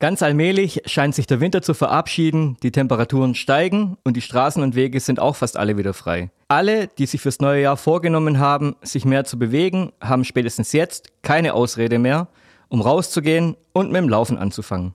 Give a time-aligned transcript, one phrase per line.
[0.00, 4.76] Ganz allmählich scheint sich der Winter zu verabschieden, die Temperaturen steigen und die Straßen und
[4.76, 6.30] Wege sind auch fast alle wieder frei.
[6.46, 11.08] Alle, die sich fürs neue Jahr vorgenommen haben, sich mehr zu bewegen, haben spätestens jetzt
[11.22, 12.28] keine Ausrede mehr,
[12.68, 14.94] um rauszugehen und mit dem Laufen anzufangen.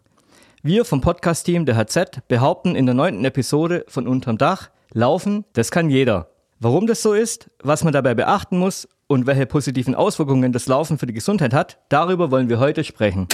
[0.61, 5.69] Wir vom Podcast-Team der HZ behaupten in der neunten Episode von Unterm Dach, Laufen, das
[5.69, 6.29] kann jeder.
[6.61, 10.97] Warum das so ist, was man dabei beachten muss und welche positiven Auswirkungen das Laufen
[10.97, 13.27] für die Gesundheit hat, darüber wollen wir heute sprechen.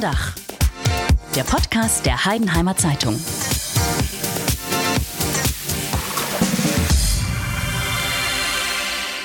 [0.00, 0.34] Unterm Dach.
[1.36, 3.18] Der Podcast der Heidenheimer Zeitung.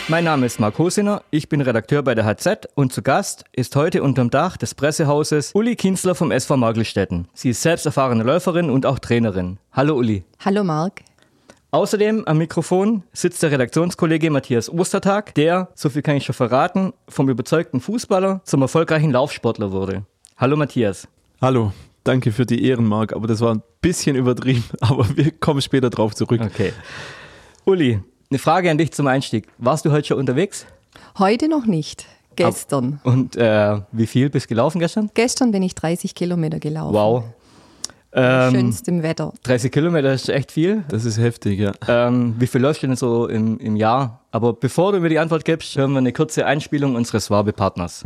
[0.10, 3.76] Mein Name ist Marc Hosiner, ich bin Redakteur bei der HZ und zu Gast ist
[3.76, 7.30] heute unterm Dach des Pressehauses Uli Kienzler vom SV Margelstetten.
[7.34, 9.60] Sie ist selbst erfahrene Läuferin und auch Trainerin.
[9.72, 10.26] Hallo Uli.
[10.44, 11.04] Hallo Marc.
[11.72, 16.94] Außerdem am Mikrofon sitzt der Redaktionskollege Matthias Ostertag, der, so viel kann ich schon verraten,
[17.08, 20.06] vom überzeugten Fußballer zum erfolgreichen Laufsportler wurde.
[20.38, 21.08] Hallo Matthias.
[21.40, 21.72] Hallo,
[22.04, 25.90] danke für die Ehren, Marc, aber das war ein bisschen übertrieben, aber wir kommen später
[25.90, 26.42] drauf zurück.
[26.44, 26.74] Okay.
[27.64, 29.48] Uli, eine Frage an dich zum Einstieg.
[29.60, 30.66] Warst du heute schon unterwegs?
[31.18, 32.06] Heute noch nicht.
[32.36, 33.00] Gestern.
[33.04, 35.10] Und äh, wie viel bist du gelaufen gestern?
[35.14, 36.94] Gestern bin ich 30 Kilometer gelaufen.
[36.94, 37.24] Wow.
[38.12, 39.32] Ähm, Schönstem Wetter.
[39.44, 40.84] 30 Kilometer ist echt viel.
[40.90, 41.72] Das ist heftig, ja.
[41.88, 44.20] Ähm, wie viel läufst du denn so im, im Jahr?
[44.32, 48.04] Aber bevor du mir die Antwort gibst, hören wir eine kurze Einspielung unseres Werbepartners.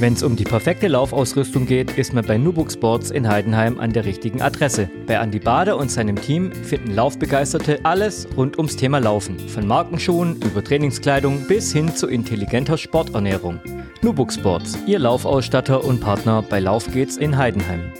[0.00, 3.92] Wenn es um die perfekte Laufausrüstung geht, ist man bei Nubuk Sports in Heidenheim an
[3.92, 4.88] der richtigen Adresse.
[5.06, 9.38] Bei Andi Bader und seinem Team finden Laufbegeisterte alles rund ums Thema Laufen.
[9.38, 13.60] Von Markenschuhen über Trainingskleidung bis hin zu intelligenter Sporternährung.
[14.00, 17.92] Nubuk Sports, Ihr Laufausstatter und Partner bei Lauf geht's in Heidenheim.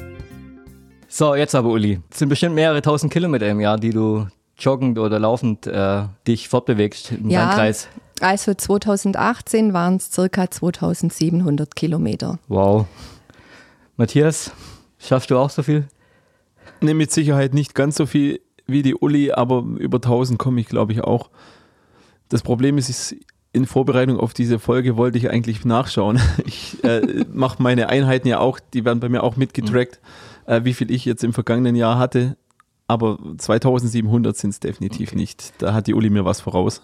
[1.07, 2.01] So, jetzt aber Uli.
[2.11, 4.27] Es sind bestimmt mehrere tausend Kilometer im Jahr, die du
[4.57, 7.45] joggend oder laufend äh, dich fortbewegst im Ja.
[7.45, 7.89] Landkreis.
[8.21, 12.39] Also 2018 waren es circa 2700 Kilometer.
[12.49, 12.87] Wow.
[13.97, 14.53] Matthias,
[14.99, 15.89] schaffst du auch so viel?
[16.81, 20.69] Ne, mit Sicherheit nicht ganz so viel wie die Uli, aber über 1000 komme ich,
[20.69, 21.31] glaube ich, auch.
[22.29, 23.17] Das Problem ist, ist,
[23.53, 26.21] in Vorbereitung auf diese Folge wollte ich eigentlich nachschauen.
[26.47, 30.01] Ich äh, mache meine Einheiten ja auch, die werden bei mir auch mitgetrackt,
[30.47, 32.37] äh, wie viel ich jetzt im vergangenen Jahr hatte.
[32.91, 35.53] Aber 2700 sind es definitiv nicht.
[35.59, 36.83] Da hat die Uli mir was voraus.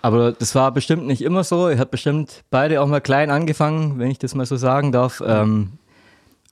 [0.00, 1.68] Aber das war bestimmt nicht immer so.
[1.68, 5.22] Ihr habt bestimmt beide auch mal klein angefangen, wenn ich das mal so sagen darf.
[5.26, 5.72] Ähm,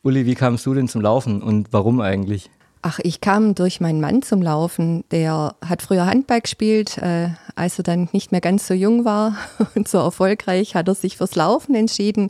[0.02, 2.50] Uli, wie kamst du denn zum Laufen und warum eigentlich?
[2.82, 5.02] Ach, ich kam durch meinen Mann zum Laufen.
[5.12, 6.98] Der hat früher Handball gespielt.
[6.98, 9.34] Äh, als er dann nicht mehr ganz so jung war
[9.74, 12.28] und so erfolgreich, hat er sich fürs Laufen entschieden.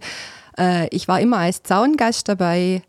[0.56, 2.82] Äh, ich war immer als Zaungast dabei,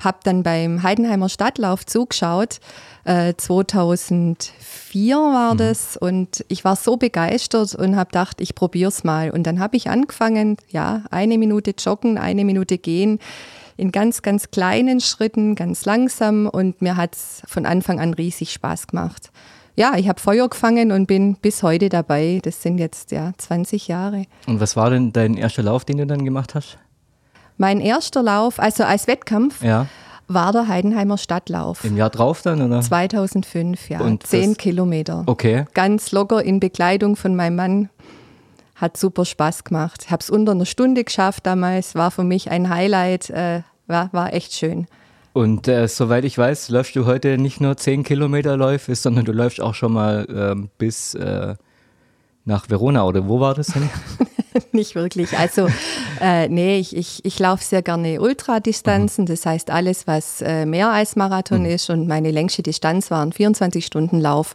[0.00, 2.60] habe dann beim Heidenheimer Stadtlauf zugeschaut.
[3.04, 9.04] Äh, 2004 war das und ich war so begeistert und habe gedacht, ich probiere es
[9.04, 9.30] mal.
[9.30, 13.18] Und dann habe ich angefangen, ja, eine Minute joggen, eine Minute gehen
[13.76, 18.52] in ganz, ganz kleinen Schritten, ganz langsam und mir hat es von Anfang an riesig
[18.52, 19.30] Spaß gemacht.
[19.76, 22.40] Ja, ich habe Feuer gefangen und bin bis heute dabei.
[22.42, 24.24] Das sind jetzt ja 20 Jahre.
[24.48, 26.78] Und was war denn dein erster Lauf, den du dann gemacht hast?
[27.58, 29.86] Mein erster Lauf, also als Wettkampf, Ja.
[30.28, 31.84] war der Heidenheimer Stadtlauf.
[31.84, 32.80] Im Jahr drauf dann, oder?
[32.80, 34.00] 2005, ja.
[34.00, 35.24] Und Zehn Kilometer.
[35.26, 35.64] Okay.
[35.74, 37.90] Ganz locker in Begleitung von meinem Mann.
[38.76, 40.02] Hat super Spaß gemacht.
[40.04, 41.94] Ich habe es unter einer Stunde geschafft damals.
[41.96, 43.28] War für mich ein Highlight.
[43.30, 44.86] Äh, war, war echt schön.
[45.32, 49.32] Und äh, soweit ich weiß, läufst du heute nicht nur 10 Kilometer Läufe, sondern du
[49.32, 51.54] läufst auch schon mal ähm, bis äh,
[52.44, 53.88] nach Verona, oder wo war das denn?
[54.72, 55.36] Nicht wirklich.
[55.38, 55.68] Also,
[56.20, 59.26] äh, nee, ich, ich, ich laufe sehr gerne Ultradistanzen.
[59.26, 61.90] Das heißt, alles, was äh, mehr als Marathon ist.
[61.90, 64.54] Und meine längste Distanz war ein 24-Stunden-Lauf.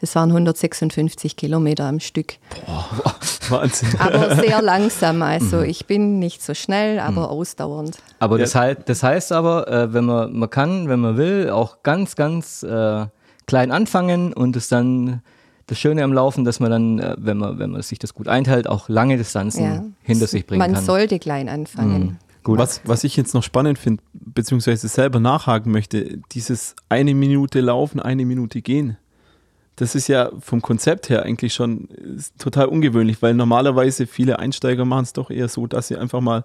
[0.00, 2.34] Das waren 156 Kilometer am Stück.
[3.48, 3.88] Wahnsinn.
[3.98, 5.22] Aber sehr langsam.
[5.22, 7.96] Also, ich bin nicht so schnell, aber ausdauernd.
[8.20, 11.82] Aber das, hei- das heißt aber, äh, wenn man, man kann, wenn man will, auch
[11.82, 13.06] ganz, ganz äh,
[13.46, 15.22] klein anfangen und es dann
[15.68, 18.26] das Schöne am Laufen, dass man dann, äh, wenn man, wenn man sich das gut
[18.26, 19.84] einteilt, auch lange Distanzen Ja.
[20.02, 20.84] hinter sich bringen Man kann.
[20.84, 22.18] sollte klein anfangen.
[22.42, 22.58] Gut.
[22.58, 28.00] Was, was ich jetzt noch spannend finde, beziehungsweise selber nachhaken möchte, dieses eine Minute laufen,
[28.00, 28.96] eine Minute gehen.
[29.76, 31.84] Das ist ja vom Konzept her eigentlich schon
[32.16, 36.20] ist total ungewöhnlich, weil normalerweise viele Einsteiger machen es doch eher so, dass sie einfach
[36.20, 36.44] mal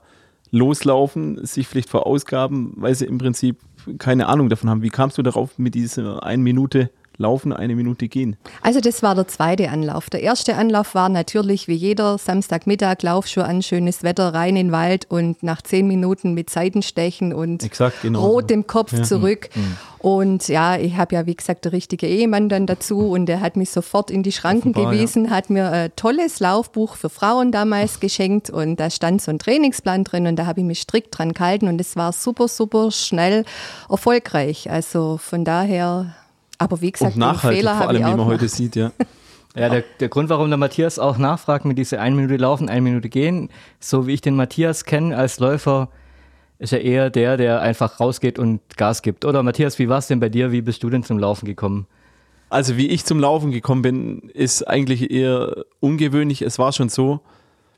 [0.51, 3.57] loslaufen, sich vielleicht verausgaben, weil sie im Prinzip
[3.97, 4.81] keine Ahnung davon haben.
[4.83, 8.35] Wie kamst du darauf, mit dieser eine Minute laufen, eine Minute gehen?
[8.61, 10.09] Also das war der zweite Anlauf.
[10.09, 14.71] Der erste Anlauf war natürlich wie jeder Samstagmittag Laufschuhe an, schönes Wetter, rein in den
[14.71, 18.25] Wald und nach zehn Minuten mit Seitenstechen und Exakt, genau.
[18.25, 19.03] rot im Kopf Ja.
[19.03, 19.49] zurück.
[19.55, 19.77] Mhm.
[19.99, 23.55] Und ja, ich habe ja wie gesagt der richtige Ehemann dann dazu und der hat
[23.55, 24.99] mich sofort in die Schranken Offenbar, ja.
[24.99, 29.39] gewiesen, hat mir ein tolles Laufbuch für Frauen damals geschenkt und da stand so ein
[29.39, 32.91] Trainingsplan drin und da habe ich mich strikt dran gehalten und es war super, super
[32.91, 33.45] schnell
[33.89, 34.69] erfolgreich.
[34.69, 36.13] Also von daher,
[36.63, 38.55] aber wie gesagt, Und nachhaltig, Fehler vor allem, wie man heute gemacht.
[38.55, 38.91] sieht, ja.
[39.55, 42.81] Ja, der, der Grund, warum der Matthias auch nachfragt mit dieser eine Minute laufen, eine
[42.81, 43.49] Minute gehen,
[43.79, 45.89] so wie ich den Matthias kenne als Läufer,
[46.57, 49.25] ist er eher der, der einfach rausgeht und Gas gibt.
[49.25, 50.51] Oder Matthias, wie war es denn bei dir?
[50.51, 51.85] Wie bist du denn zum Laufen gekommen?
[52.49, 56.41] Also wie ich zum Laufen gekommen bin, ist eigentlich eher ungewöhnlich.
[56.41, 57.19] Es war schon so,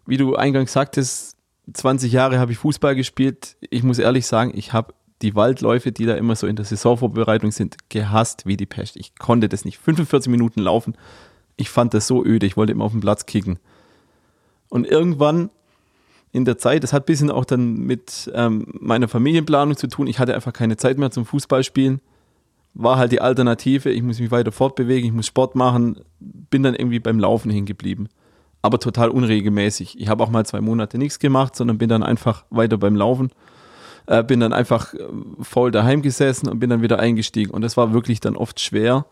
[0.05, 1.35] wie du eingangs sagtest,
[1.73, 3.57] 20 Jahre habe ich Fußball gespielt.
[3.69, 7.51] Ich muss ehrlich sagen, ich habe die Waldläufe, die da immer so in der Saisonvorbereitung
[7.51, 8.97] sind, gehasst wie die Pest.
[8.97, 9.77] Ich konnte das nicht.
[9.77, 10.95] 45 Minuten laufen.
[11.55, 12.45] Ich fand das so öde.
[12.45, 13.59] Ich wollte immer auf den Platz kicken.
[14.69, 15.49] Und irgendwann
[16.31, 20.07] in der Zeit, das hat ein bisschen auch dann mit ähm, meiner Familienplanung zu tun.
[20.07, 22.01] Ich hatte einfach keine Zeit mehr zum Fußballspielen
[22.75, 26.75] war halt die Alternative, ich muss mich weiter fortbewegen, ich muss Sport machen, bin dann
[26.75, 28.09] irgendwie beim Laufen hängen geblieben.
[28.61, 29.99] Aber total unregelmäßig.
[29.99, 33.31] Ich habe auch mal zwei Monate nichts gemacht, sondern bin dann einfach weiter beim Laufen.
[34.07, 34.99] Äh, bin dann einfach äh,
[35.41, 37.51] faul daheim gesessen und bin dann wieder eingestiegen.
[37.51, 39.05] Und das war wirklich dann oft schwer,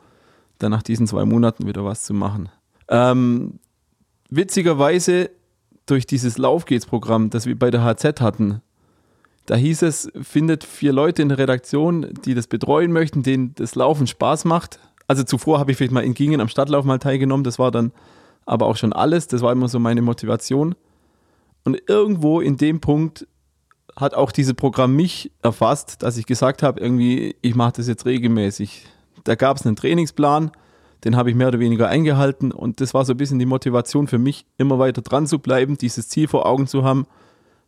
[0.60, 2.50] dann nach diesen zwei Monaten wieder was zu machen.
[2.90, 3.60] Ähm,
[4.30, 5.32] witzigerweise
[5.86, 8.62] durch dieses Laufgehtsprogramm, das wir bei der HZ hatten,
[9.46, 13.76] da hieß es, findet vier Leute in der Redaktion, die das betreuen möchten, denen das
[13.76, 14.80] Laufen Spaß macht.
[15.08, 17.92] Also zuvor habe ich vielleicht mal in Gingen am Stadtlauf mal teilgenommen, das war dann
[18.46, 20.76] aber auch schon alles, das war immer so meine Motivation.
[21.66, 23.28] Und irgendwo in dem Punkt
[23.96, 28.06] hat auch dieses Programm mich erfasst, dass ich gesagt habe, irgendwie, ich mache das jetzt
[28.06, 28.86] regelmäßig.
[29.24, 30.52] Da gab es einen Trainingsplan,
[31.04, 34.08] den habe ich mehr oder weniger eingehalten und das war so ein bisschen die Motivation
[34.08, 37.06] für mich, immer weiter dran zu bleiben, dieses Ziel vor Augen zu haben,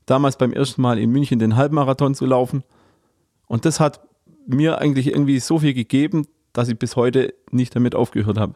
[0.05, 2.63] damals beim ersten Mal in München den Halbmarathon zu laufen.
[3.47, 4.01] Und das hat
[4.47, 8.55] mir eigentlich irgendwie so viel gegeben, dass ich bis heute nicht damit aufgehört habe.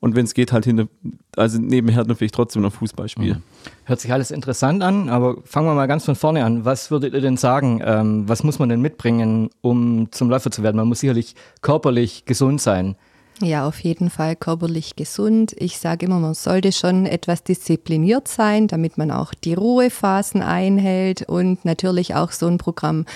[0.00, 0.88] Und wenn es geht, halt hinter,
[1.36, 3.42] also nebenher natürlich trotzdem noch Fußball spielen.
[3.84, 6.64] Hört sich alles interessant an, aber fangen wir mal ganz von vorne an.
[6.64, 7.82] Was würdet ihr denn sagen?
[7.84, 10.76] Ähm, was muss man denn mitbringen, um zum Läufer zu werden?
[10.76, 12.96] Man muss sicherlich körperlich gesund sein.
[13.42, 15.54] Ja, auf jeden Fall körperlich gesund.
[15.56, 21.22] Ich sage immer, man sollte schon etwas diszipliniert sein, damit man auch die Ruhephasen einhält
[21.22, 23.06] und natürlich auch so ein Programm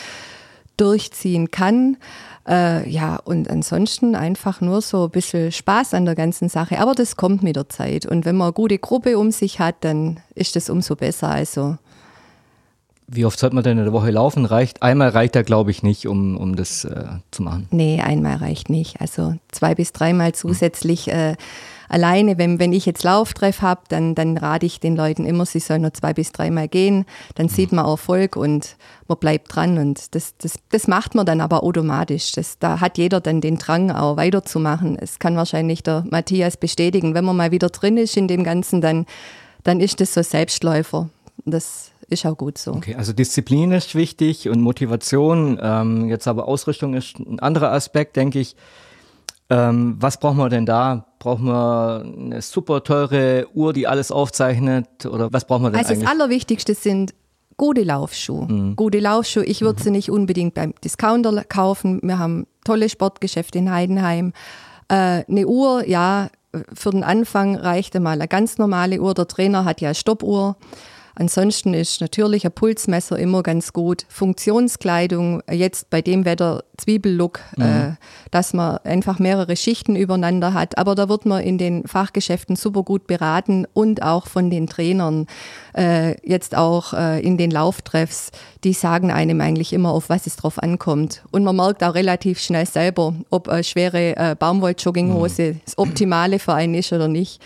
[0.76, 1.96] durchziehen kann.
[2.46, 6.78] Äh, ja, und ansonsten einfach nur so ein bisschen Spaß an der ganzen Sache.
[6.78, 8.06] Aber das kommt mit der Zeit.
[8.06, 11.28] Und wenn man eine gute Gruppe um sich hat, dann ist das umso besser.
[11.28, 11.78] Also
[13.06, 14.44] Wie oft sollte man denn in der Woche laufen?
[14.44, 17.66] Reicht einmal reicht da glaube ich nicht, um, um das äh, zu machen.
[17.70, 19.00] Nee, einmal reicht nicht.
[19.00, 21.08] Also zwei bis dreimal zusätzlich.
[21.08, 21.36] Äh,
[21.88, 25.60] alleine, wenn, wenn ich jetzt Lauftreff habe, dann, dann rate ich den Leuten immer, sie
[25.60, 27.04] sollen nur zwei bis dreimal gehen.
[27.34, 28.76] Dann sieht man Erfolg und
[29.08, 29.78] man bleibt dran.
[29.78, 32.32] Und das, das, das macht man dann aber automatisch.
[32.32, 34.98] Das, da hat jeder dann den Drang, auch weiterzumachen.
[34.98, 37.14] Es kann wahrscheinlich der Matthias bestätigen.
[37.14, 39.06] Wenn man mal wieder drin ist in dem Ganzen, dann,
[39.62, 41.08] dann ist das so Selbstläufer.
[41.44, 42.72] Das ist auch gut so.
[42.72, 45.58] Okay, also Disziplin ist wichtig und Motivation.
[45.60, 48.56] Ähm, jetzt aber Ausrüstung ist ein anderer Aspekt, denke ich.
[49.50, 51.06] Ähm, was brauchen wir denn da?
[51.18, 55.06] Brauchen wir eine super teure Uhr, die alles aufzeichnet?
[55.06, 56.08] Oder was brauchen wir denn Also das eigentlich?
[56.08, 57.14] Allerwichtigste sind
[57.56, 58.74] gute Laufschuhe.
[58.76, 59.44] Gute Laufschuhe.
[59.44, 62.00] Ich würde sie nicht unbedingt beim Discounter kaufen.
[62.02, 64.32] Wir haben tolle Sportgeschäfte in Heidenheim.
[64.88, 66.28] Äh, eine Uhr, ja,
[66.72, 69.14] für den Anfang reicht einmal eine ganz normale Uhr.
[69.14, 70.56] Der Trainer hat ja eine Stoppuhr.
[71.16, 74.04] Ansonsten ist natürlich ein Pulsmesser immer ganz gut.
[74.08, 77.92] Funktionskleidung, jetzt bei dem Wetter Zwiebellook, äh,
[78.30, 80.76] dass man einfach mehrere Schichten übereinander hat.
[80.76, 85.26] Aber da wird man in den Fachgeschäften super gut beraten und auch von den Trainern.
[85.76, 88.32] Äh, jetzt auch äh, in den Lauftreffs,
[88.64, 91.22] die sagen einem eigentlich immer, auf was es drauf ankommt.
[91.30, 96.54] Und man merkt auch relativ schnell selber, ob eine schwere äh, Baumwoll-Jogginghose das Optimale für
[96.54, 97.40] einen ist oder nicht.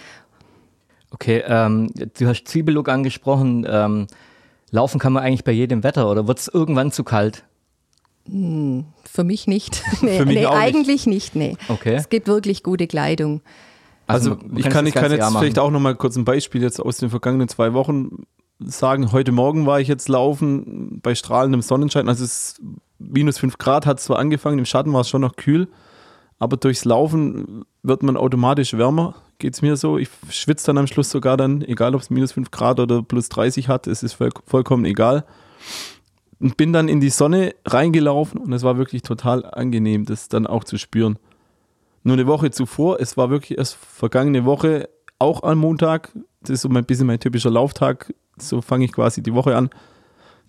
[1.21, 3.67] Okay, ähm, du hast Zwiebellook angesprochen.
[3.69, 4.07] Ähm,
[4.71, 7.45] laufen kann man eigentlich bei jedem Wetter oder wird es irgendwann zu kalt?
[8.25, 9.83] Für mich nicht.
[10.03, 10.63] nee, Für mich nee auch nicht.
[10.63, 11.57] eigentlich nicht, nee.
[11.69, 11.95] Okay.
[11.95, 13.41] Es gibt wirklich gute Kleidung.
[14.07, 16.81] Also, man ich kann, ich kann jetzt vielleicht auch noch mal kurz ein Beispiel jetzt
[16.81, 18.25] aus den vergangenen zwei Wochen
[18.59, 19.13] sagen.
[19.13, 22.09] Heute Morgen war ich jetzt laufen bei strahlendem Sonnenschein.
[22.09, 22.63] Also es ist
[22.99, 25.69] minus fünf Grad hat zwar angefangen, im Schatten war es schon noch kühl,
[26.39, 29.15] aber durchs Laufen wird man automatisch wärmer.
[29.39, 29.99] Geht es mir so.
[29.99, 33.29] Ich schwitze dann am Schluss sogar dann, egal ob es minus fünf Grad oder plus
[33.29, 35.25] 30 hat, es ist voll, vollkommen egal.
[36.41, 40.47] Und bin dann in die Sonne reingelaufen und es war wirklich total angenehm, das dann
[40.47, 41.19] auch zu spüren.
[42.05, 46.63] nur eine Woche zuvor, es war wirklich erst vergangene Woche, auch am Montag, das ist
[46.63, 49.71] so ein bisschen mein typischer Lauftag, so fange ich quasi die Woche an.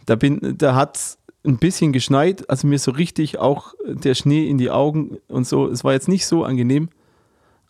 [0.05, 4.57] Da, da hat es ein bisschen geschneit, also mir so richtig auch der Schnee in
[4.57, 5.67] die Augen und so.
[5.67, 6.89] Es war jetzt nicht so angenehm,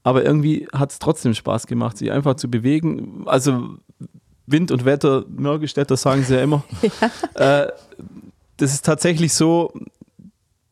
[0.03, 3.23] aber irgendwie hat es trotzdem Spaß gemacht, sich einfach zu bewegen.
[3.25, 3.77] Also
[4.47, 6.63] Wind und Wetter, Mörgestädter sagen sie ja immer.
[7.35, 7.63] ja.
[7.63, 7.71] Äh,
[8.57, 9.73] das ist tatsächlich so,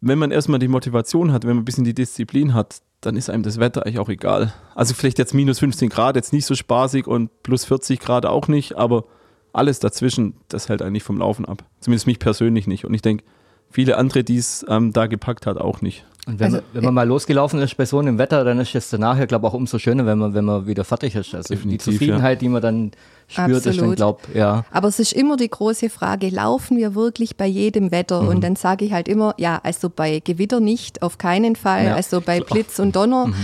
[0.01, 3.29] wenn man erstmal die Motivation hat, wenn man ein bisschen die Disziplin hat, dann ist
[3.29, 4.53] einem das Wetter eigentlich auch egal.
[4.75, 8.47] Also vielleicht jetzt minus 15 Grad, jetzt nicht so spaßig und plus 40 Grad auch
[8.47, 9.05] nicht, aber
[9.53, 11.63] alles dazwischen, das hält eigentlich vom Laufen ab.
[11.79, 12.85] Zumindest mich persönlich nicht.
[12.85, 13.23] Und ich denke,
[13.69, 16.05] viele andere, die es ähm, da gepackt hat, auch nicht.
[16.27, 18.75] Und wenn, also, man, wenn man mal losgelaufen ist bei so einem Wetter, dann ist
[18.75, 21.33] es danach glaube ich, auch umso schöner, wenn man, wenn man wieder fertig ist.
[21.33, 22.39] Also die Zufriedenheit, ja.
[22.39, 22.91] die man dann
[23.29, 23.65] spürt, Absolut.
[23.65, 24.65] ist dann, glaube ja.
[24.71, 28.23] Aber es ist immer die große Frage, laufen wir wirklich bei jedem Wetter?
[28.23, 28.27] Mhm.
[28.27, 31.95] Und dann sage ich halt immer, ja, also bei Gewitter nicht, auf keinen Fall, ja.
[31.95, 33.27] also bei Blitz und Donner.
[33.27, 33.35] Mhm.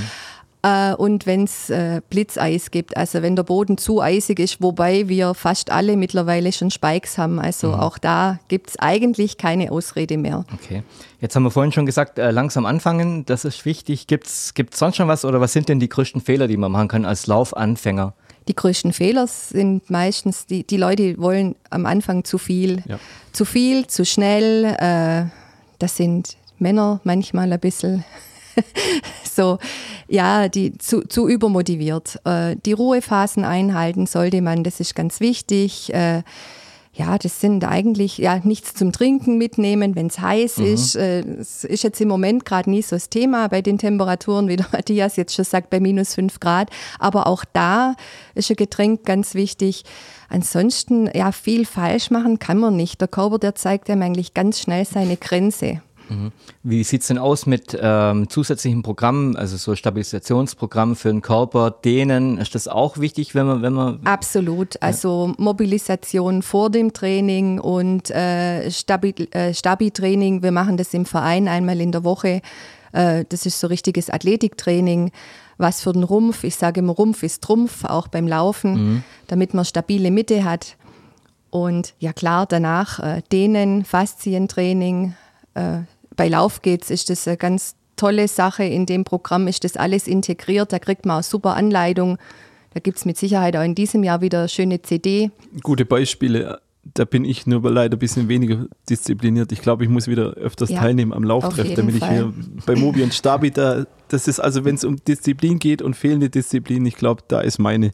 [0.63, 5.09] Äh, und wenn es äh, Blitzeis gibt, also wenn der Boden zu eisig ist, wobei
[5.09, 7.39] wir fast alle mittlerweile schon Spikes haben.
[7.39, 7.73] Also mhm.
[7.75, 10.45] auch da gibt es eigentlich keine Ausrede mehr.
[10.53, 10.83] Okay.
[11.19, 14.07] Jetzt haben wir vorhin schon gesagt, äh, langsam anfangen, das ist wichtig.
[14.07, 16.87] Gibt es sonst schon was oder was sind denn die größten Fehler, die man machen
[16.87, 18.13] kann als Laufanfänger?
[18.47, 22.83] Die größten Fehler sind meistens, die, die Leute wollen am Anfang zu viel.
[22.87, 22.99] Ja.
[23.33, 24.65] Zu viel, zu schnell.
[24.77, 25.25] Äh,
[25.79, 28.05] das sind Männer manchmal ein bisschen
[29.23, 29.57] so,
[30.07, 32.19] ja, die zu, zu übermotiviert.
[32.25, 35.93] Äh, die Ruhephasen einhalten sollte man, das ist ganz wichtig.
[35.93, 36.23] Äh,
[36.95, 40.65] ja, das sind eigentlich ja nichts zum Trinken mitnehmen, wenn es heiß mhm.
[40.65, 40.95] ist.
[40.95, 44.57] Äh, es ist jetzt im Moment gerade nie so das Thema bei den Temperaturen, wie
[44.57, 46.69] der Matthias jetzt schon sagt, bei minus fünf Grad.
[46.99, 47.95] Aber auch da
[48.35, 49.83] ist ein Getränk ganz wichtig.
[50.29, 53.01] Ansonsten, ja, viel falsch machen kann man nicht.
[53.01, 55.81] Der Körper, der zeigt einem eigentlich ganz schnell seine Grenze.
[56.09, 56.31] Mhm.
[56.63, 61.71] Wie sieht es denn aus mit ähm, zusätzlichen Programmen, also so Stabilisationsprogrammen für den Körper,
[61.71, 65.43] denen ist das auch wichtig, wenn man, wenn man Absolut, also ja.
[65.43, 68.71] Mobilisation vor dem Training und äh, äh,
[69.53, 72.41] Stabi-Training, wir machen das im Verein einmal in der Woche,
[72.91, 75.11] äh, das ist so richtiges Athletiktraining,
[75.57, 79.03] was für den Rumpf, ich sage immer Rumpf ist Trumpf, auch beim Laufen, mhm.
[79.27, 80.75] damit man stabile Mitte hat.
[81.49, 85.13] Und ja klar, danach äh, Dehnen, Faszientraining,
[86.15, 88.63] bei Laufgates ist das eine ganz tolle Sache.
[88.63, 90.73] In dem Programm ist das alles integriert.
[90.73, 92.17] Da kriegt man auch super Anleitung.
[92.73, 95.31] Da gibt es mit Sicherheit auch in diesem Jahr wieder schöne CD.
[95.61, 96.59] Gute Beispiele.
[96.95, 99.51] Da bin ich nur leider ein bisschen weniger diszipliniert.
[99.53, 102.09] Ich glaube, ich muss wieder öfters ja, teilnehmen am Lauftreff, damit Fall.
[102.09, 102.33] ich hier
[102.65, 106.29] bei Mobi und Stabi da, das ist also, wenn es um Disziplin geht und fehlende
[106.29, 107.91] Disziplin, ich glaube, da ist meine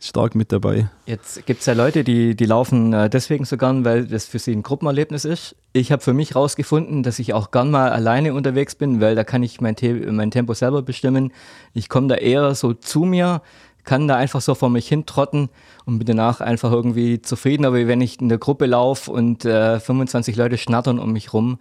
[0.00, 0.88] stark mit dabei.
[1.06, 4.38] Jetzt gibt es ja Leute, die, die laufen äh, deswegen so gern, weil das für
[4.38, 5.56] sie ein Gruppenerlebnis ist.
[5.72, 9.24] Ich habe für mich herausgefunden, dass ich auch gern mal alleine unterwegs bin, weil da
[9.24, 11.32] kann ich mein, Te mein Tempo selber bestimmen.
[11.72, 13.42] Ich komme da eher so zu mir,
[13.84, 15.48] kann da einfach so vor mich hintrotten
[15.86, 19.80] und bin danach einfach irgendwie zufriedener, wie wenn ich in der Gruppe laufe und äh,
[19.80, 21.58] 25 Leute schnattern um mich rum.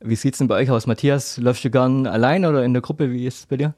[0.00, 0.86] Wie sieht es denn bei euch aus?
[0.86, 3.10] Matthias, läufst du gern allein oder in der Gruppe?
[3.10, 3.74] Wie ist es bei dir?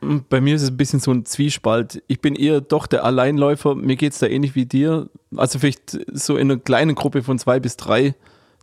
[0.00, 2.02] Bei mir ist es ein bisschen so ein Zwiespalt.
[2.06, 3.74] Ich bin eher doch der Alleinläufer.
[3.74, 5.08] Mir geht es da ähnlich wie dir.
[5.34, 8.14] Also vielleicht so in einer kleinen Gruppe von zwei bis drei,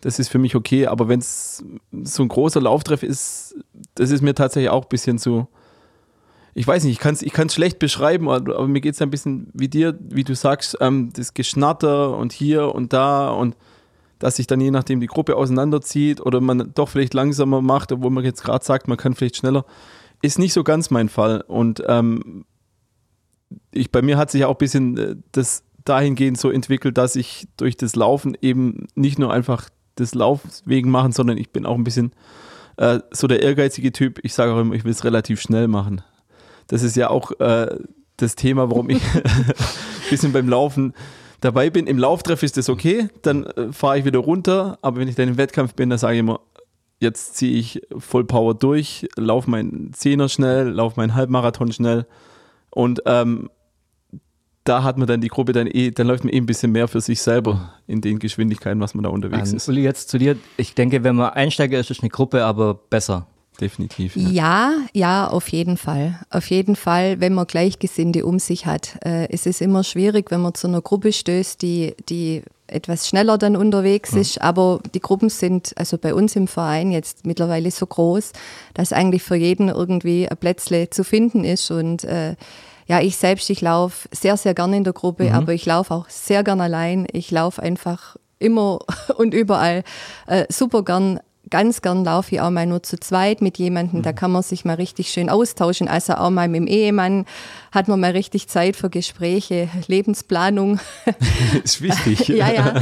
[0.01, 0.87] das ist für mich okay.
[0.87, 1.63] Aber wenn es
[2.03, 3.55] so ein großer Lauftreff ist,
[3.95, 5.47] das ist mir tatsächlich auch ein bisschen so.
[6.53, 9.47] Ich weiß nicht, ich kann es ich schlecht beschreiben, aber mir geht es ein bisschen
[9.53, 13.55] wie dir, wie du sagst, ähm, das Geschnatter und hier und da und
[14.19, 18.11] dass sich dann je nachdem die Gruppe auseinanderzieht oder man doch vielleicht langsamer macht, obwohl
[18.11, 19.65] man jetzt gerade sagt, man kann vielleicht schneller
[20.23, 21.41] ist nicht so ganz mein Fall.
[21.41, 22.45] Und ähm,
[23.71, 27.47] ich, bei mir hat sich auch ein bisschen äh, das dahingehend so entwickelt, dass ich
[27.57, 31.75] durch das Laufen eben nicht nur einfach das Lauf wegen machen, sondern ich bin auch
[31.75, 32.13] ein bisschen
[32.77, 34.19] äh, so der ehrgeizige Typ.
[34.23, 36.01] Ich sage auch immer, ich will es relativ schnell machen.
[36.67, 37.77] Das ist ja auch äh,
[38.15, 39.23] das Thema, warum ich ein
[40.09, 40.93] bisschen beim Laufen
[41.41, 41.85] dabei bin.
[41.85, 45.27] Im Lauftreff ist das okay, dann äh, fahre ich wieder runter, aber wenn ich dann
[45.27, 46.39] im Wettkampf bin, dann sage ich immer,
[47.03, 52.07] jetzt ziehe ich voll Power durch, laufe meinen Zehner schnell, laufe meinen Halbmarathon schnell
[52.71, 53.49] und ähm,
[54.63, 56.87] da hat man dann die Gruppe dann eh, dann läuft man eh ein bisschen mehr
[56.87, 59.67] für sich selber in den Geschwindigkeiten, was man da unterwegs um, ist.
[59.67, 60.37] Uli, jetzt zu dir.
[60.57, 63.27] Ich denke, wenn man Einsteiger ist, ist eine Gruppe aber besser.
[63.61, 64.15] Definitiv.
[64.15, 64.29] Ja.
[64.29, 66.19] ja, ja, auf jeden Fall.
[66.31, 68.97] Auf jeden Fall, wenn man Gleichgesinnte um sich hat.
[69.05, 73.37] Äh, es ist immer schwierig, wenn man zu einer Gruppe stößt, die, die etwas schneller
[73.37, 74.41] dann unterwegs ist.
[74.41, 78.31] Aber die Gruppen sind, also bei uns im Verein jetzt mittlerweile so groß,
[78.73, 81.71] dass eigentlich für jeden irgendwie ein Plätzle zu finden ist.
[81.71, 82.35] Und äh,
[82.87, 85.33] ja, ich selbst, ich laufe sehr, sehr gerne in der Gruppe, mhm.
[85.33, 87.07] aber ich laufe auch sehr gern allein.
[87.11, 88.79] Ich laufe einfach immer
[89.17, 89.83] und überall
[90.27, 91.19] äh, super gern
[91.53, 94.01] ganz gern laufe ich auch mal nur zu zweit mit jemandem.
[94.01, 95.87] Da kann man sich mal richtig schön austauschen.
[95.87, 97.25] Also auch mal mit dem Ehemann
[97.71, 100.79] hat man mal richtig Zeit für Gespräche, Lebensplanung.
[101.63, 102.27] Ist wichtig.
[102.27, 102.81] ja, ja.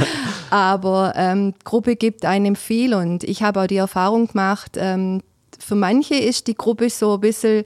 [0.51, 5.21] Aber ähm, Gruppe gibt einem viel und ich habe auch die Erfahrung gemacht, ähm,
[5.59, 7.65] für manche ist die Gruppe so ein bisschen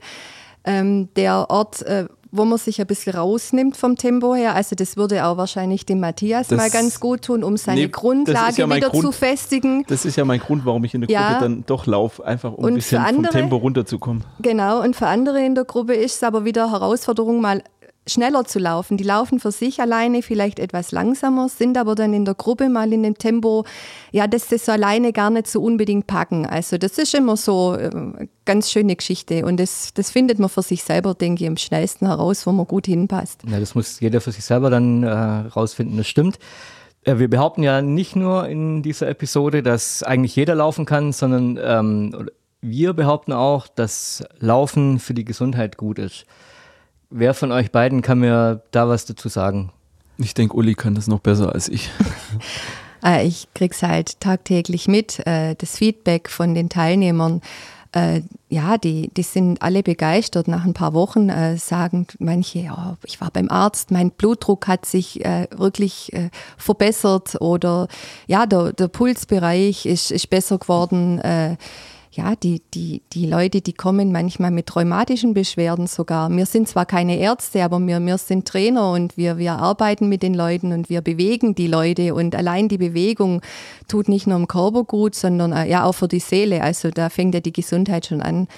[0.64, 4.54] ähm, der Ort, äh, wo man sich ein bisschen rausnimmt vom Tempo her.
[4.54, 7.88] Also das würde auch wahrscheinlich dem Matthias Das- mal ganz gut tun, um seine Nee,
[7.88, 9.02] Grundlage ja wieder Grund.
[9.04, 9.84] zu festigen.
[9.88, 11.38] Das ist ja mein Grund, warum ich in der Gruppe Ja.
[11.40, 14.24] dann doch laufe, einfach um Und ein bisschen andere- vom Tempo runterzukommen.
[14.40, 17.62] Genau, und für andere in der Gruppe ist es aber wieder Herausforderung, mal
[18.06, 18.96] schneller zu laufen.
[18.96, 22.92] Die laufen für sich alleine vielleicht etwas langsamer, sind aber dann in der Gruppe mal
[22.92, 23.64] in dem Tempo,
[24.12, 26.46] ja, dass das so alleine gar nicht so unbedingt packen.
[26.46, 30.62] Also das ist immer so äh, ganz schöne Geschichte und das, das findet man für
[30.62, 33.42] sich selber, denke ich, am schnellsten heraus, wo man gut hinpasst.
[33.48, 36.38] Ja, das muss jeder für sich selber dann äh, rausfinden, das stimmt.
[37.02, 41.58] Äh, wir behaupten ja nicht nur in dieser Episode, dass eigentlich jeder laufen kann, sondern
[41.62, 42.28] ähm,
[42.60, 46.26] wir behaupten auch, dass Laufen für die Gesundheit gut ist.
[47.10, 49.72] Wer von euch beiden kann mir da was dazu sagen?
[50.18, 51.90] Ich denke, Uli kann das noch besser als ich.
[53.04, 57.42] Äh, ich krieg's halt tagtäglich mit, äh, das Feedback von den Teilnehmern.
[57.92, 60.48] Äh, ja, die, die sind alle begeistert.
[60.48, 64.84] Nach ein paar Wochen äh, sagen manche, ja, ich war beim Arzt, mein Blutdruck hat
[64.84, 67.88] sich äh, wirklich äh, verbessert oder
[68.26, 71.20] ja, der, der Pulsbereich ist, ist besser geworden.
[72.16, 76.30] Ja, die, die, die Leute, die kommen manchmal mit rheumatischen Beschwerden sogar.
[76.30, 80.22] Wir sind zwar keine Ärzte, aber wir, wir sind Trainer und wir, wir arbeiten mit
[80.22, 82.14] den Leuten und wir bewegen die Leute.
[82.14, 83.42] Und allein die Bewegung
[83.86, 86.62] tut nicht nur im Körper gut, sondern äh, ja auch für die Seele.
[86.62, 88.48] Also da fängt ja die Gesundheit schon an.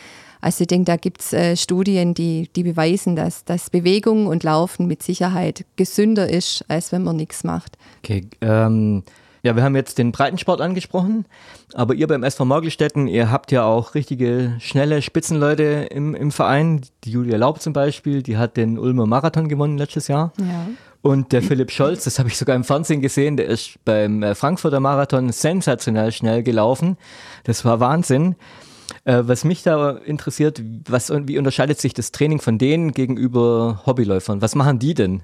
[0.40, 4.86] Also ich denke, da gibt's äh, Studien, die, die beweisen, dass, dass Bewegung und Laufen
[4.86, 7.76] mit Sicherheit gesünder ist, als wenn man nichts macht.
[8.04, 9.02] Okay, ähm,
[9.48, 11.24] ja, wir haben jetzt den Breitensport angesprochen,
[11.72, 16.82] aber ihr beim SV Morgelstetten, ihr habt ja auch richtige, schnelle Spitzenleute im, im Verein.
[17.04, 20.34] Die Julia Laub zum Beispiel, die hat den Ulmer Marathon gewonnen letztes Jahr.
[20.38, 20.66] Ja.
[21.00, 24.34] Und der Philipp Scholz, das habe ich sogar im Fernsehen gesehen, der ist beim äh,
[24.34, 26.98] Frankfurter Marathon sensationell schnell gelaufen.
[27.44, 28.36] Das war Wahnsinn.
[29.04, 34.42] Äh, was mich da interessiert, was, wie unterscheidet sich das Training von denen gegenüber Hobbyläufern?
[34.42, 35.22] Was machen die denn?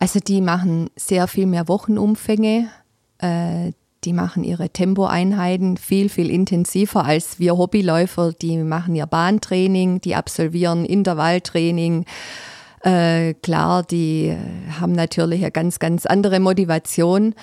[0.00, 2.70] Also die machen sehr viel mehr Wochenumfänge.
[3.18, 3.72] Äh,
[4.04, 8.32] die machen ihre Tempoeinheiten viel, viel intensiver als wir Hobbyläufer.
[8.32, 12.04] Die machen ihr Bahntraining, die absolvieren Intervalltraining.
[12.82, 14.36] Äh, klar, die äh,
[14.80, 17.34] haben natürlich eine ganz, ganz andere Motivation.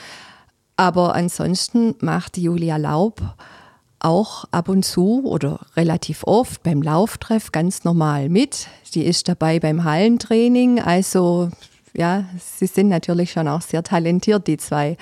[0.78, 3.22] Aber ansonsten macht Julia Laub
[4.00, 8.68] auch ab und zu oder relativ oft beim Lauftreff ganz normal mit.
[8.94, 10.82] Die ist dabei beim Hallentraining.
[10.82, 11.50] Also
[11.94, 14.98] ja, sie sind natürlich schon auch sehr talentiert, die zwei.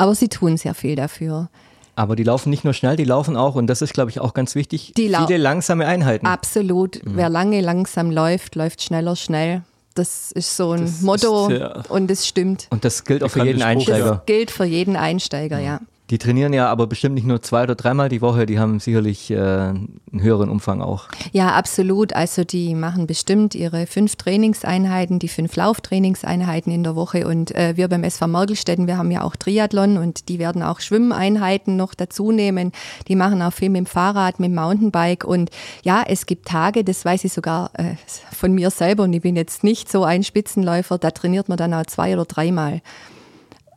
[0.00, 1.48] Aber sie tun sehr viel dafür.
[1.96, 4.32] Aber die laufen nicht nur schnell, die laufen auch, und das ist, glaube ich, auch
[4.32, 6.26] ganz wichtig, Die lau- viele langsame Einheiten.
[6.26, 7.00] Absolut.
[7.04, 9.62] Wer lange langsam läuft, läuft schneller schnell.
[9.94, 12.68] Das ist so ein Das ist Motto sehr- und es stimmt.
[12.70, 14.10] Und das gilt auch für jeden Einsteiger.
[14.16, 15.80] Das gilt für jeden Einsteiger, ja.
[16.10, 19.30] Die trainieren ja aber bestimmt nicht nur zwei oder dreimal die Woche, die haben sicherlich
[19.30, 21.06] äh, einen höheren Umfang auch.
[21.30, 22.14] Ja, absolut.
[22.14, 27.28] Also die machen bestimmt ihre fünf Trainingseinheiten, die fünf Lauftrainingseinheiten in der Woche.
[27.28, 30.80] Und äh, wir beim SV Mergelstetten, wir haben ja auch Triathlon und die werden auch
[30.80, 32.72] Schwimmeinheiten noch dazu nehmen.
[33.06, 35.22] Die machen auch viel mit dem Fahrrad, mit dem Mountainbike.
[35.22, 35.50] Und
[35.84, 37.94] ja, es gibt Tage, das weiß ich sogar äh,
[38.32, 41.72] von mir selber und ich bin jetzt nicht so ein Spitzenläufer, da trainiert man dann
[41.72, 42.82] auch zwei oder dreimal.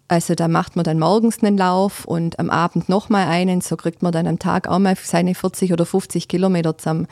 [0.07, 3.61] Also da macht man dann morgens einen Lauf und am Abend nochmal einen.
[3.61, 7.07] So kriegt man dann am Tag auch mal seine 40 oder 50 Kilometer zusammen.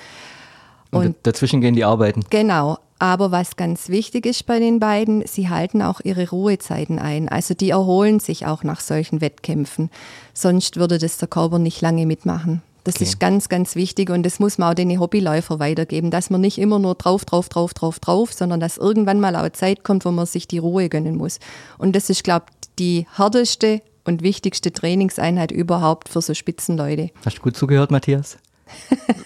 [0.91, 2.23] Und, Und- dazwischen gehen die arbeiten.
[2.29, 2.77] Genau.
[2.99, 7.29] Aber was ganz wichtig ist bei den beiden, sie halten auch ihre Ruhezeiten ein.
[7.29, 9.89] Also die erholen sich auch nach solchen Wettkämpfen.
[10.35, 12.61] Sonst würde das der Körper nicht lange mitmachen.
[12.83, 13.03] Das Okay.
[13.03, 16.57] ist ganz, ganz wichtig und das muss man auch den Hobbyläufer weitergeben, dass man nicht
[16.57, 20.11] immer nur drauf, drauf, drauf, drauf, drauf, sondern dass irgendwann mal auch Zeit kommt, wo
[20.11, 21.39] man sich die Ruhe gönnen muss.
[21.77, 27.11] Und das ist, glaube ich, die härteste und wichtigste Trainingseinheit überhaupt für so Spitzenleute.
[27.23, 28.37] Hast du gut zugehört, Matthias?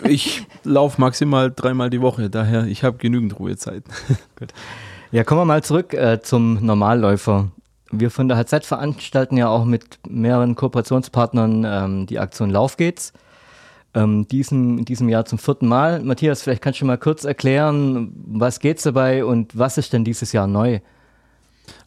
[0.03, 3.91] Ich laufe maximal dreimal die Woche, daher ich habe genügend Ruhezeiten.
[5.11, 7.49] Ja, kommen wir mal zurück äh, zum Normalläufer.
[7.91, 13.13] Wir von der HZ veranstalten ja auch mit mehreren Kooperationspartnern ähm, die Aktion Lauf geht's.
[13.95, 16.01] Ähm, diesen, in diesem Jahr zum vierten Mal.
[16.01, 20.33] Matthias, vielleicht kannst du mal kurz erklären, was geht's dabei und was ist denn dieses
[20.33, 20.79] Jahr neu?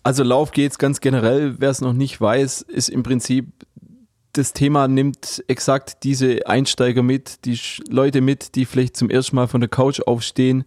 [0.02, 3.52] Also Lauf geht's ganz generell, wer es noch nicht weiß, ist im Prinzip
[4.32, 7.58] das Thema nimmt exakt diese Einsteiger mit, die
[7.90, 10.64] Leute mit, die vielleicht zum ersten Mal von der Couch aufstehen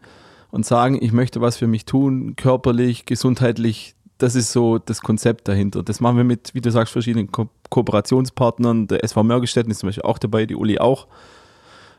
[0.49, 5.47] und sagen, ich möchte was für mich tun, körperlich, gesundheitlich, das ist so das Konzept
[5.47, 5.81] dahinter.
[5.81, 8.88] Das machen wir mit, wie du sagst, verschiedenen Ko Kooperationspartnern.
[8.88, 11.07] Der SV Mörgestetten ist zum Beispiel auch dabei, die Uli auch.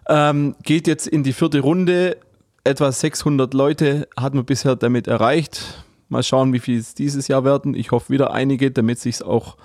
[0.08, 2.18] Ähm, geht jetzt in die vierte Runde.
[2.62, 5.84] Etwa 600 Leute hat man bisher damit erreicht.
[6.10, 7.74] Mal schauen, wie viel es dieses Jahr werden.
[7.74, 9.56] Ich hoffe wieder einige, damit sich es auch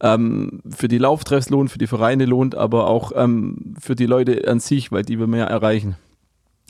[0.00, 4.48] ähm, für die Lauftreffs lohnt, für die Vereine lohnt, aber auch ähm, für die Leute
[4.48, 5.96] an sich, weil die wir mehr erreichen.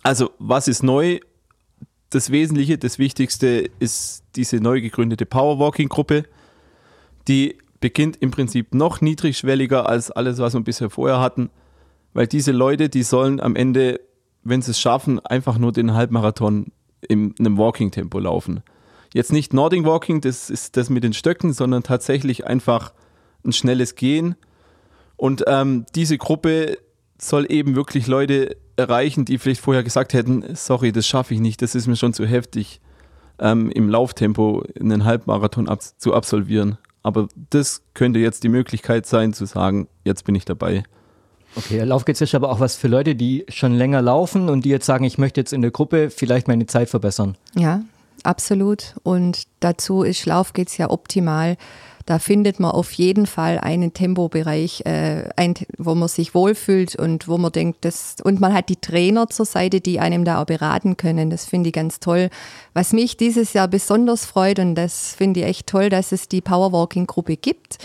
[0.02, 1.18] Also, was ist neu?
[2.12, 6.24] Das Wesentliche, das Wichtigste ist diese neu gegründete Powerwalking-Gruppe.
[7.26, 11.48] Die beginnt im Prinzip noch niedrigschwelliger als alles, was wir bisher vorher hatten,
[12.12, 13.98] weil diese Leute, die sollen am Ende,
[14.44, 16.66] wenn sie es schaffen, einfach nur den Halbmarathon
[17.00, 18.62] in einem Walking-Tempo laufen.
[19.14, 22.92] Jetzt nicht Nordic Walking, das ist das mit den Stöcken, sondern tatsächlich einfach
[23.42, 24.34] ein schnelles Gehen.
[25.16, 26.76] Und ähm, diese Gruppe
[27.16, 31.62] soll eben wirklich Leute erreichen, die vielleicht vorher gesagt hätten, sorry, das schaffe ich nicht,
[31.62, 32.80] das ist mir schon zu heftig,
[33.38, 36.78] ähm, im Lauftempo einen Halbmarathon ab zu absolvieren.
[37.02, 40.84] Aber das könnte jetzt die Möglichkeit sein, zu sagen, jetzt bin ich dabei.
[41.54, 44.86] Okay, Laufgeht's ist aber auch was für Leute, die schon länger laufen und die jetzt
[44.86, 47.36] sagen, ich möchte jetzt in der Gruppe vielleicht meine Zeit verbessern.
[47.54, 47.82] Ja,
[48.22, 48.94] absolut.
[49.02, 51.56] Und dazu ist Laufgeht's ja optimal
[52.06, 57.28] da findet man auf jeden Fall einen Tempobereich, äh, ein, wo man sich wohlfühlt und
[57.28, 60.46] wo man denkt, das, und man hat die Trainer zur Seite, die einem da auch
[60.46, 61.30] beraten können.
[61.30, 62.30] Das finde ich ganz toll.
[62.74, 66.40] Was mich dieses Jahr besonders freut, und das finde ich echt toll, dass es die
[66.40, 67.78] Powerwalking-Gruppe gibt.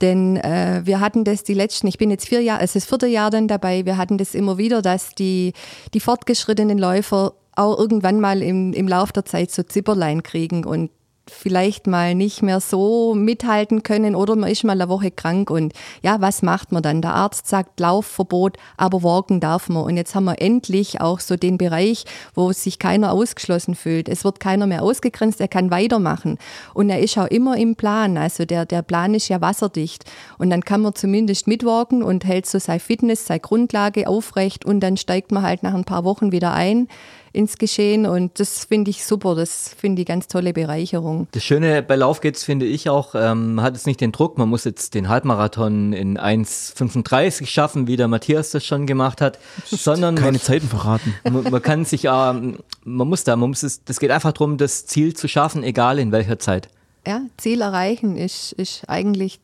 [0.00, 3.06] Denn äh, wir hatten das die letzten, ich bin jetzt vier Jahre, es ist vierte
[3.06, 5.54] Jahr dann dabei, wir hatten das immer wieder, dass die,
[5.94, 10.90] die fortgeschrittenen Läufer auch irgendwann mal im, im Lauf der Zeit so Zipperlein kriegen und
[11.30, 15.72] vielleicht mal nicht mehr so mithalten können oder man ist mal eine Woche krank und
[16.02, 17.02] ja, was macht man dann?
[17.02, 19.84] Der Arzt sagt Laufverbot, aber walken darf man.
[19.84, 24.08] Und jetzt haben wir endlich auch so den Bereich, wo sich keiner ausgeschlossen fühlt.
[24.08, 26.38] Es wird keiner mehr ausgegrenzt, er kann weitermachen.
[26.74, 28.16] Und er ist auch immer im Plan.
[28.16, 30.04] Also der, der Plan ist ja wasserdicht.
[30.38, 34.80] Und dann kann man zumindest mitwalken und hält so seine Fitness, seine Grundlage aufrecht und
[34.80, 36.88] dann steigt man halt nach ein paar Wochen wieder ein
[37.36, 41.28] ins Geschehen und das finde ich super, das finde ich ganz tolle Bereicherung.
[41.32, 44.38] Das Schöne bei Lauf geht's finde ich auch, ähm, man hat jetzt nicht den Druck,
[44.38, 49.38] man muss jetzt den Halbmarathon in 1,35 schaffen, wie der Matthias das schon gemacht hat,
[49.66, 51.14] sondern keine man, Zeiten verraten.
[51.24, 54.56] Man, man kann sich, ähm, man muss da, man muss es, das geht einfach darum,
[54.56, 56.68] das Ziel zu schaffen, egal in welcher Zeit.
[57.06, 59.40] Ja, Ziel erreichen ist, ist eigentlich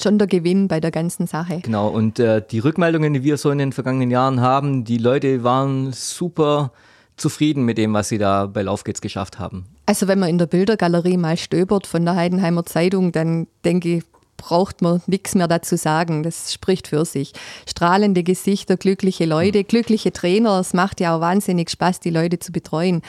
[0.00, 1.60] schon der Gewinn bei der ganzen Sache.
[1.62, 5.42] Genau, und äh, die Rückmeldungen, die wir so in den vergangenen Jahren haben, die Leute
[5.42, 6.72] waren super
[7.16, 9.66] zufrieden mit dem, was Sie da bei Lauf geht's geschafft haben?
[9.86, 14.04] Also wenn man in der Bildergalerie mal stöbert von der Heidenheimer Zeitung, dann denke ich,
[14.36, 16.22] braucht man nichts mehr dazu sagen.
[16.22, 17.32] Das spricht für sich.
[17.66, 19.66] Strahlende Gesichter, glückliche Leute, mhm.
[19.68, 20.60] glückliche Trainer.
[20.60, 23.02] Es macht ja auch wahnsinnig Spaß, die Leute zu betreuen.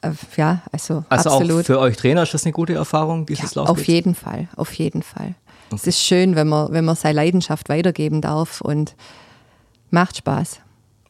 [0.00, 1.60] Äh, ja, also, also absolut.
[1.60, 3.70] auch für euch Trainer ist das eine gute Erfahrung, dieses ja, Lauf?
[3.70, 5.34] Auf jeden Fall, auf jeden Fall.
[5.68, 5.74] Okay.
[5.74, 8.94] Es ist schön, wenn man, wenn man seine Leidenschaft weitergeben darf und
[9.90, 10.60] macht Spaß.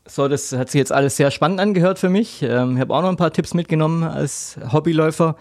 [0.08, 2.42] So, das hat sich jetzt alles sehr spannend angehört für mich.
[2.42, 5.34] Ähm, ich habe auch noch ein paar Tipps mitgenommen als Hobbyläufer.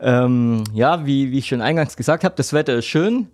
[0.00, 3.28] Ähm, ja, wie, wie ich schon eingangs gesagt habe, das Wetter ist schön.